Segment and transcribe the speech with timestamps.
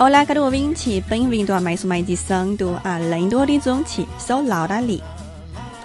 [0.00, 4.06] Olá, caro ouvinte, bem-vindo a mais uma edição do Além do Horizonte.
[4.16, 5.02] Sou Laura Lee.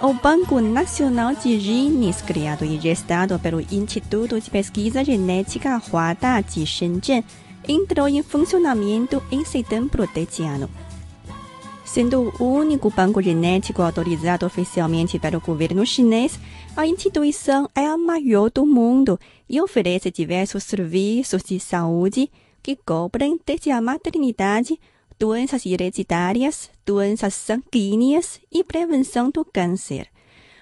[0.00, 6.64] O Banco Nacional de Genes, criado e gestado pelo Instituto de Pesquisa Genética Huada de
[6.64, 7.24] Shenzhen,
[7.66, 10.70] entrou em funcionamento em setembro deste ano.
[11.84, 16.38] Sendo o único banco genético autorizado oficialmente pelo governo chinês,
[16.76, 19.18] a instituição é a maior do mundo
[19.50, 22.30] e oferece diversos serviços de saúde
[22.64, 24.80] que cobrem desde a maternidade,
[25.18, 30.08] doenças hereditárias, doenças sanguíneas e prevenção do câncer.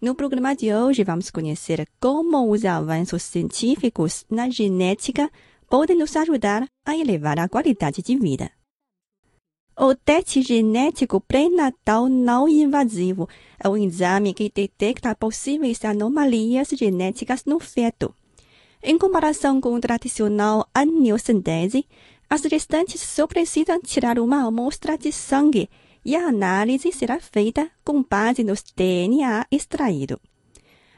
[0.00, 5.30] No programa de hoje, vamos conhecer como os avanços científicos na genética
[5.70, 8.50] podem nos ajudar a elevar a qualidade de vida.
[9.74, 13.26] O teste genético pré-natal não invasivo
[13.58, 18.14] é um exame que detecta possíveis anomalias genéticas no feto.
[18.88, 21.84] Em comparação com o tradicional amniocentese,
[22.30, 25.68] as gestantes só precisam tirar uma amostra de sangue
[26.04, 30.20] e a análise será feita com base no DNA extraído.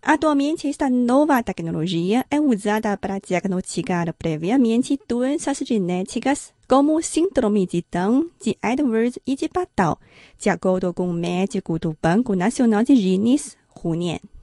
[0.00, 7.84] Atualmente, esta nova tecnologia é usada para diagnosticar previamente doenças genéticas como o síndrome de
[7.92, 10.00] Down, de Edwards e de Patal,
[10.38, 14.33] de acordo com o médico do Banco Nacional de Genes, Hu Nian.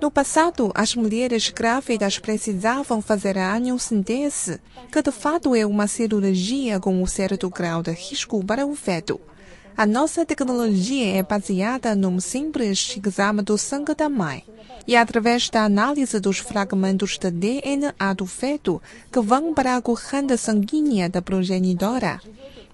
[0.00, 6.78] No passado, as mulheres grávidas precisavam fazer a amniocentese, que de fato é uma cirurgia
[6.80, 9.20] com um certo grau de risco para o feto.
[9.76, 14.44] A nossa tecnologia é baseada num simples exame do sangue da mãe.
[14.86, 20.36] E através da análise dos fragmentos de DNA do feto que vão para a corrente
[20.36, 22.20] sanguínea da progenitora,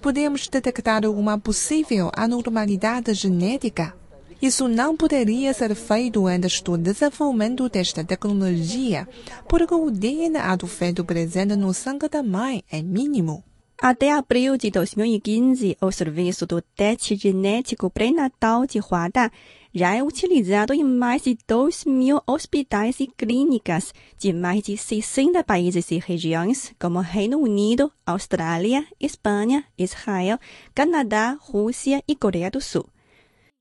[0.07, 3.93] podemos detectar uma possível anormalidade genética.
[4.41, 9.09] Isso não poderia ser feito antes do desenvolvimento desta tecnologia,
[9.49, 13.43] porque o DNA do feto presente no sangue da mãe é mínimo.
[13.83, 19.29] Até abril de 2015, o serviço do teste genético pré-natal de Huada
[19.77, 25.45] já é utilizado em mais de 2 mil hospitais e clínicas de mais de 60
[25.45, 30.39] países e regiões, como Reino Unido, Austrália, Espanha, Israel,
[30.75, 32.89] Canadá, Rússia e Coreia do Sul.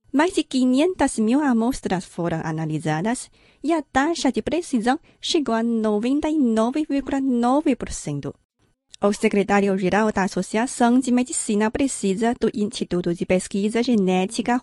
[0.09, 3.29] Mais de 500 mil amostras foram analisadas
[3.61, 8.33] e a taxa de precisão chegou a 99,9%.
[9.01, 14.57] O secretário-geral da Associação de Medicina Precisa do Instituto de Pesquisa Genética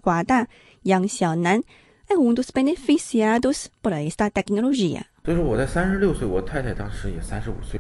[0.83, 1.63] Huada, Yang Xiaonan,
[2.09, 5.05] é um dos beneficiados por esta tecnologia.
[5.25, 7.79] 所以说我在三十六岁，我太太当时也三十五岁，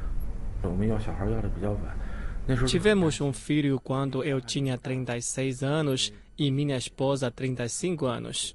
[0.63, 1.97] 我们要小孩要的比较晚，
[2.45, 8.53] 那时候 Tivemos um filho quando eu tinha 36 anos e minha esposa 35 anos.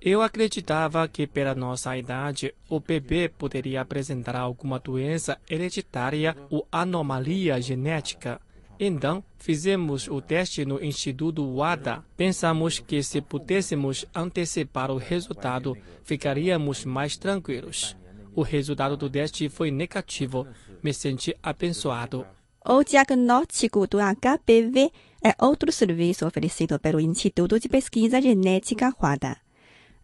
[0.00, 7.60] Eu acreditava que, pela nossa idade, o bebê poderia apresentar alguma doença hereditária ou anomalia
[7.60, 8.40] genética.
[8.79, 12.03] Então, fizemos o teste no Instituto WADA.
[12.15, 17.97] Pensamos que, se pudéssemos antecipar o resultado, ficaríamos mais tranquilos.
[18.35, 20.45] O resultado do teste foi negativo.
[20.83, 22.25] Me senti abençoado.
[22.63, 24.91] O diagnóstico do HPV
[25.23, 29.37] é outro serviço oferecido pelo Instituto de Pesquisa Genética Huada.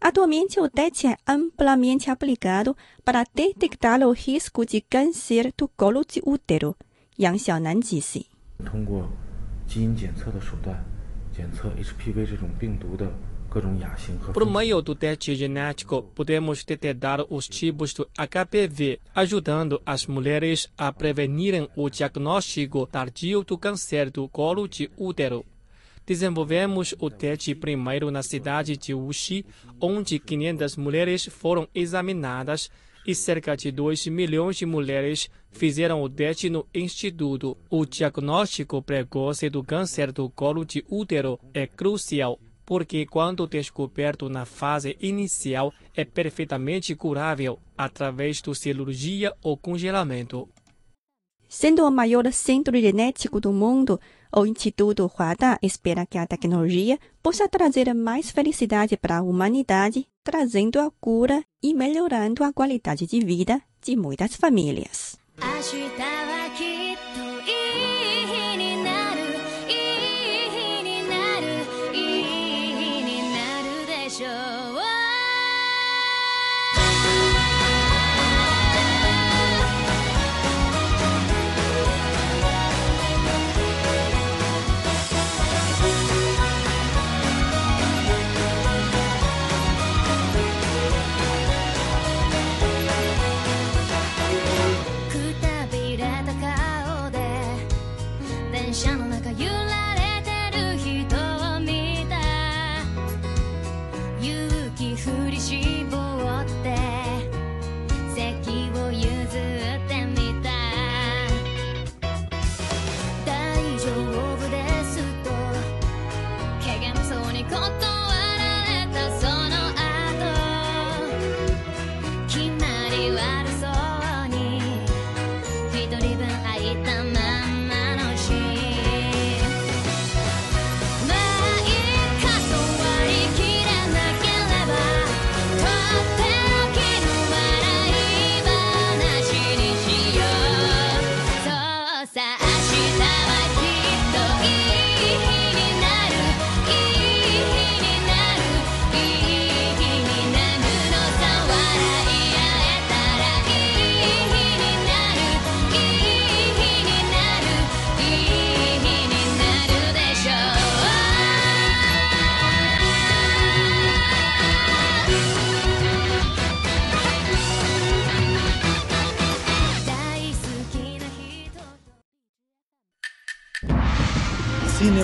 [0.00, 6.20] Atualmente, o teste é amplamente aplicado para detectar o risco de câncer do colo de
[6.26, 6.74] útero.
[7.16, 8.33] Yang Xiaonan disse.
[8.65, 9.09] 通过
[9.67, 10.83] 基因检测的手段
[11.33, 13.11] 检测 HPV 这种病毒的
[13.49, 20.69] 各种亚型和 Por 分子 meio do teste genético, podemos detectar os tipos do HPV, ajudando as mulheres
[20.77, 25.45] a prevenirem o diagnóstico tardio do câncer do colo de útero.
[26.05, 29.45] Desenvolvemos o teste primeiro na cidade de Wuxi,
[29.79, 32.69] onde 500 mulheres foram examinadas
[33.05, 37.56] e cerca de 2 milhões de mulheres fizeram o teste no instituto.
[37.70, 44.44] O diagnóstico precoce do câncer do colo de útero é crucial, porque quando descoberto na
[44.44, 50.48] fase inicial é perfeitamente curável através da cirurgia ou congelamento.
[51.48, 54.00] Sendo o maior centro genético do mundo,
[54.36, 60.80] o Instituto Huada espera que a tecnologia possa trazer mais felicidade para a humanidade, trazendo
[60.80, 65.16] a cura e melhorando a qualidade de vida de muitas famílias.
[65.40, 67.23] 明日はきっと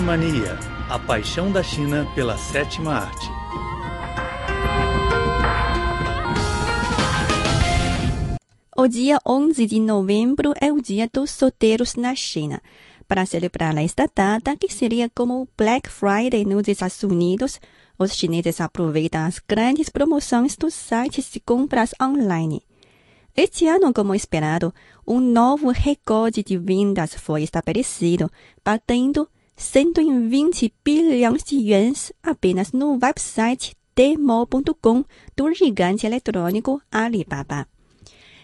[0.01, 0.57] Cinemania,
[0.89, 3.27] a paixão da China pela sétima arte.
[8.75, 12.59] O dia 11 de novembro é o dia dos solteiros na China.
[13.07, 17.61] Para celebrar esta data, que seria como o Black Friday nos Estados Unidos,
[17.99, 22.63] os chineses aproveitam as grandes promoções dos sites de compras online.
[23.37, 24.73] Este ano, como esperado,
[25.07, 28.31] um novo recorde de vendas foi estabelecido,
[28.65, 29.29] batendo
[29.61, 35.05] 120 bilhões de yuans apenas no website Tmall.com
[35.37, 37.67] do gigante eletrônico Alibaba.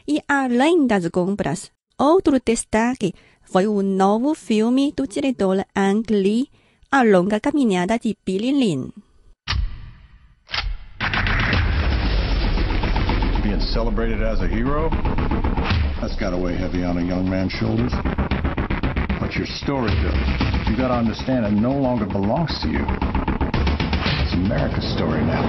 [0.07, 6.49] E além das compras, outro destaque foi o novo filme do diretor Ang Lee,
[6.91, 8.93] A Longa Caminhada de Billy Lin.
[13.41, 14.91] Being celebrated as a hero?
[15.99, 17.91] That's gotta weigh heavy on a young man's shoulders.
[19.19, 20.56] But your story does.
[20.67, 22.85] You gotta understand it no longer belongs to you.
[24.21, 25.43] It's America's story now.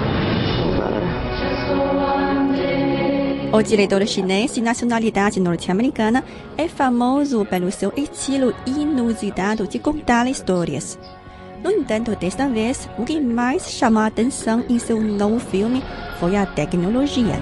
[3.51, 6.23] O diretor chinês de nacionalidade norte-americana
[6.57, 10.97] é famoso pelo seu estilo inusitado de contar histórias.
[11.61, 15.83] No entanto, desta vez, o que mais chamou a atenção em seu novo filme
[16.19, 17.35] foi a tecnologia.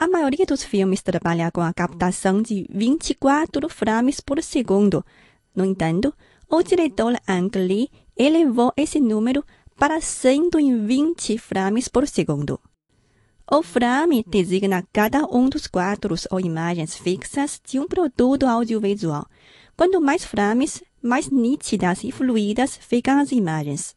[0.00, 5.04] A maioria dos filmes trabalha com a captação de 24 frames por segundo.
[5.54, 6.14] No entanto,
[6.48, 9.44] o diretor Ang Lee elevou esse número
[9.76, 12.58] para 120 frames por segundo.
[13.46, 19.26] O frame designa cada um dos quadros ou imagens fixas de um produto audiovisual.
[19.76, 23.94] Quanto mais frames, mais nítidas e fluídas ficam as imagens.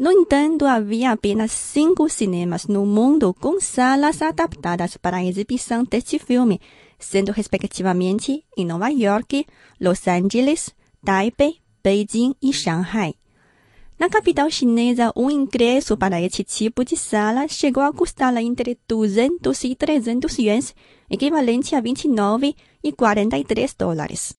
[0.00, 6.18] No entanto, havia apenas cinco cinemas no mundo com salas adaptadas para a exibição deste
[6.18, 6.58] filme,
[6.98, 9.44] sendo respectivamente em Nova York,
[9.78, 13.12] Los Angeles, Taipei, Beijing e Shanghai.
[13.98, 19.64] Na capital chinesa, um ingresso para este tipo de sala chegou a custar entre 200
[19.64, 20.74] e 300 yuans,
[21.10, 24.32] equivalente a 29 e 43 dólares.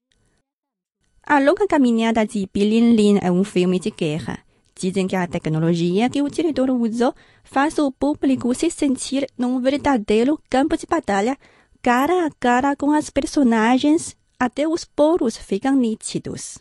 [1.22, 4.44] A Longa Caminhada de Bilin Lin é um filme de guerra.
[4.82, 10.42] Dizem que a tecnologia que o diretor usou faz o público se sentir num verdadeiro
[10.50, 11.38] campo de batalha,
[11.84, 16.58] cara a cara com as personagens, até os poros ficam nítidos.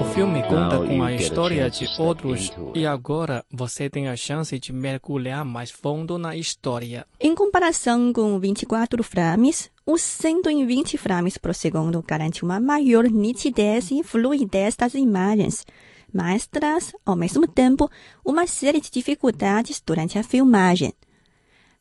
[0.00, 4.72] O filme conta com a história de outros e agora você tem a chance de
[4.72, 7.06] mergulhar mais fundo na história.
[7.20, 14.02] Em comparação com 24 frames, os 120 frames por segundo garante uma maior nitidez e
[14.02, 15.66] fluidez das imagens,
[16.12, 17.90] mas traz, ao mesmo tempo,
[18.24, 20.94] uma série de dificuldades durante a filmagem.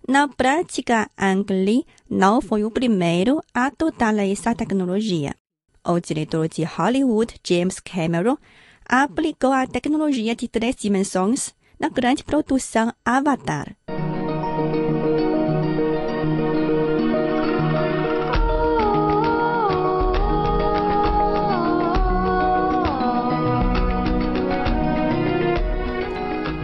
[0.05, 5.34] Na prática, Ang Lee não foi o primeiro a adotar essa tecnologia.
[5.86, 8.38] O diretor de Hollywood, James Cameron,
[8.86, 13.75] aplicou a tecnologia de três dimensões na grande produção Avatar.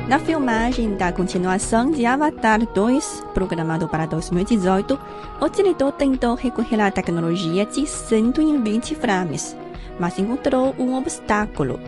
[0.10, 5.00] Na filmagem da continuação de Avatar 2, programado para 2018,
[5.40, 9.56] o diretor tentou recorrer à tecnologia de 120 frames,
[10.00, 11.80] mas encontrou um obstáculo.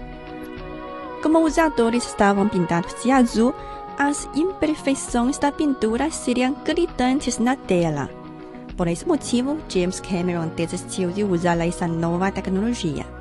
[1.24, 3.56] Como os atores estavam pintados de azul,
[3.98, 8.08] as imperfeições da pintura seriam gritantes na tela.
[8.78, 13.21] Por esse motivo, James Cameron desistiu de usar essa nova tecnologia.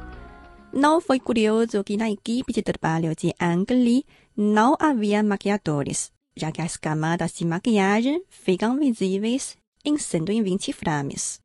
[0.73, 4.05] Não foi curioso que na equipe de trabalho de Ang Lee
[4.37, 11.41] não havia maquiadores, já que as camadas de maquiagem ficam visíveis em 120 frames.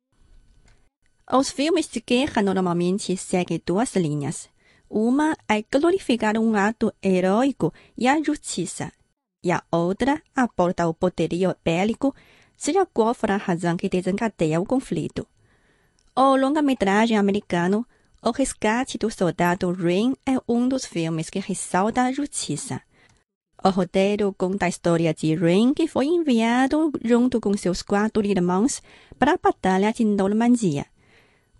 [1.30, 4.48] Os filmes de guerra normalmente seguem duas linhas.
[4.88, 8.92] Uma é glorificar um ato heróico e a justiça,
[9.42, 12.14] e a outra aporta o poderio bélico,
[12.56, 15.26] seja qual for a razão que desencadeia o conflito.
[16.14, 17.84] O longa-metragem americano
[18.26, 22.82] O Resgate do Soldado Rain é um dos filmes que ressalta a justiça.
[23.62, 28.82] O roteiro conta a história de Rain, que foi enviado junto com seus quatro irmãos
[29.16, 30.86] para a Batalha de Normandia.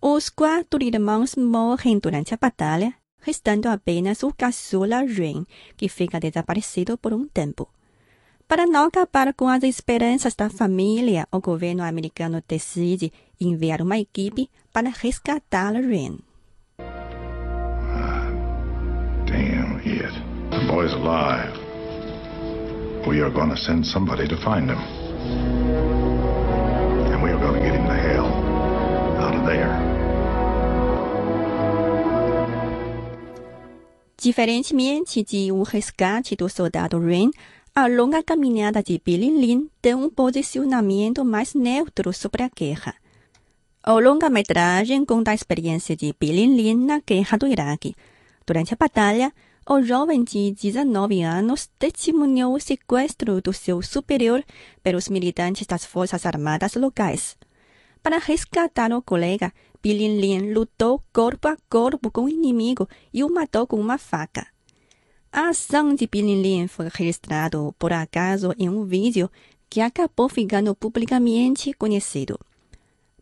[0.02, 2.92] Os quatro irmãos morrem durante a batalha,
[3.22, 5.46] restando apenas o caçula Rain,
[5.76, 7.68] que fica desaparecido por um tempo.
[8.48, 14.50] Para não acabar com as esperanças da família, o governo americano decide enviar uma equipe
[14.72, 16.25] para resgatar Rain.
[20.66, 21.54] The boy's alive.
[23.06, 24.78] We are going to send somebody to find him.
[27.06, 28.26] And we are going to get him the hell
[29.22, 29.70] out of there.
[34.18, 37.30] Diferentemente de O Resgate do Soldado Rain,
[37.72, 42.96] a longa caminhada de Billy Lin tem um posicionamento mais neutro sobre a guerra.
[43.86, 47.94] O longa-metragem conta a experiência de Billy Lin na guerra do Iraque.
[48.44, 49.32] Durante a batalha,
[49.68, 54.44] o jovem de 19 anos testemunhou o sequestro do seu superior
[54.80, 57.36] pelos militantes das Forças Armadas locais.
[58.00, 63.32] Para resgatar o colega, Billy Lin lutou corpo a corpo com o inimigo e o
[63.32, 64.46] matou com uma faca.
[65.32, 69.28] A ação de Billy Lin foi registrada por acaso em um vídeo
[69.68, 72.38] que acabou ficando publicamente conhecido.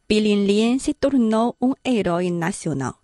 [0.06, 3.03] Billy Lin se tornou um herói nacional.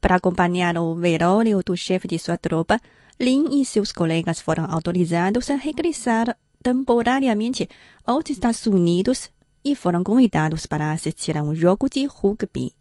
[0.00, 2.80] Para acompanhar o velório do chefe de sua tropa,
[3.18, 7.68] Lin e seus colegas foram autorizados a regressar temporariamente
[8.06, 9.30] aos Estados Unidos
[9.62, 12.72] e foram convidados para assistir a um jogo de rugby.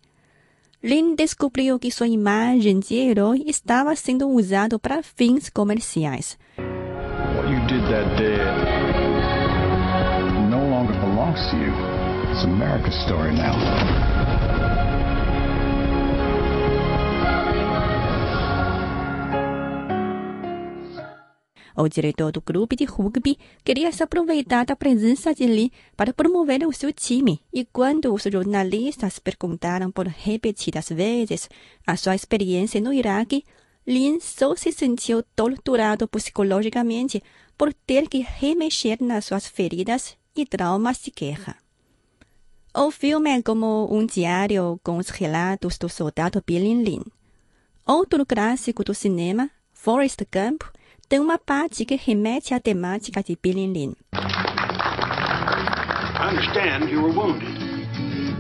[0.82, 6.38] Lin descobriu que sua imagem de herói estava sendo usada para fins comerciais.
[6.58, 8.38] What you did that day
[10.50, 11.74] no longer belongs to you.
[12.32, 14.19] It's America's story now.
[21.80, 26.68] O diretor do clube de rugby queria se aproveitar da presença de Lin para promover
[26.68, 27.42] o seu time.
[27.54, 31.50] E quando os jornalistas perguntaram por repetidas vezes
[31.88, 33.46] a sua experiência no Iraque,
[33.88, 37.24] Lin só se sentiu torturado psicologicamente
[37.58, 41.56] por ter que remexer nas suas feridas e traumas de guerra.
[42.76, 47.04] O filme é como um diário com os relatos do soldado Billy Lin.
[47.88, 50.62] Outro clássico do cinema, Forrest Gump,
[51.18, 53.96] uma parte que remete à temática de Billy Lin.
[54.14, 54.18] I
[56.30, 57.50] understand you were wounded.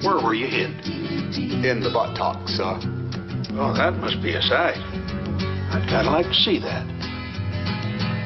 [0.03, 0.69] Where were you hit?
[1.65, 2.77] In the buttocks, sir.
[3.57, 4.77] Oh, that must be a sight.
[5.71, 6.85] I'd kind of like to see that.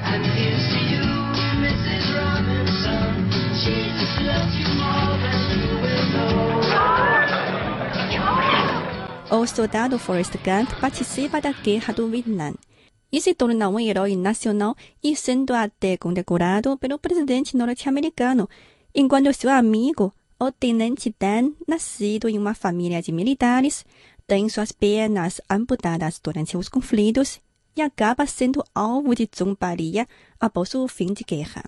[0.04, 1.06] And here's to you,
[1.64, 2.14] Mrs.
[2.14, 3.32] Robinson.
[3.64, 6.60] Jesus loves you more than you will know.
[9.32, 12.54] O soldado Forrest Gump participa da Guerra do Vietnã
[13.14, 18.50] e se torna um herói nacional e sendo até condecorado pelo presidente norte-americano,
[18.94, 23.86] enquanto seu amigo, o tenente Dan, nascido em uma família de militares,
[24.26, 27.40] tem suas pernas amputadas durante os conflitos
[27.76, 30.08] e acaba sendo alvo de zombaria
[30.40, 31.64] após o fim de guerra.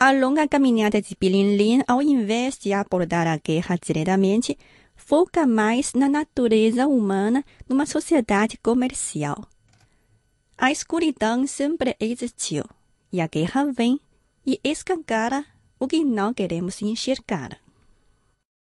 [0.00, 4.58] A longa caminhada de Billy Lin, ao invés de abordar a guerra diretamente,
[4.96, 9.46] foca mais na natureza humana numa sociedade comercial.
[10.64, 12.62] A escuridão sempre existiu,
[13.12, 14.00] e a guerra vem
[14.46, 15.44] e escancara
[15.76, 17.58] o que não queremos enxergar.